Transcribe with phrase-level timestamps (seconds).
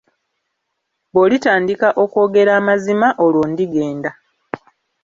[1.11, 4.11] Bw'olitandika okwogera amazima olwo ndigenda.